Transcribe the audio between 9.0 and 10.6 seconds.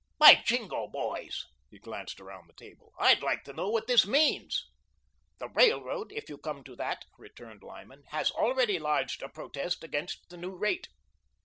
a protest against the new